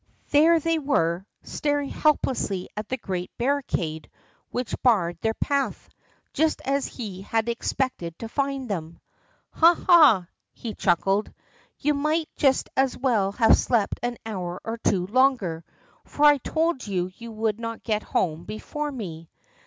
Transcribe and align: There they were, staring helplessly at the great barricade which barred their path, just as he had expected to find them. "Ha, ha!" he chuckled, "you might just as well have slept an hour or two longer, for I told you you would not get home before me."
There 0.31 0.59
they 0.59 0.79
were, 0.79 1.27
staring 1.43 1.89
helplessly 1.89 2.69
at 2.75 2.89
the 2.89 2.97
great 2.97 3.29
barricade 3.37 4.09
which 4.49 4.73
barred 4.81 5.19
their 5.21 5.35
path, 5.35 5.89
just 6.33 6.59
as 6.65 6.87
he 6.87 7.21
had 7.21 7.47
expected 7.47 8.17
to 8.17 8.27
find 8.27 8.67
them. 8.67 8.99
"Ha, 9.51 9.75
ha!" 9.75 10.25
he 10.53 10.73
chuckled, 10.73 11.31
"you 11.77 11.93
might 11.93 12.29
just 12.35 12.67
as 12.75 12.97
well 12.97 13.33
have 13.33 13.55
slept 13.55 13.99
an 14.01 14.17
hour 14.25 14.59
or 14.65 14.79
two 14.79 15.05
longer, 15.05 15.63
for 16.03 16.25
I 16.25 16.39
told 16.39 16.87
you 16.87 17.11
you 17.17 17.31
would 17.33 17.59
not 17.59 17.83
get 17.83 18.01
home 18.01 18.45
before 18.45 18.91
me." 18.91 19.29